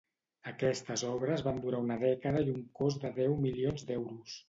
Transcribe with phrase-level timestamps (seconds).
[0.51, 4.39] Aquestes obres van durar una dècada i un cost de deu milions d'euros.